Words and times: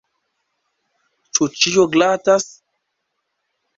Ĉu 1.39 1.49
ĉio 1.59 1.87
glatas? 1.97 2.49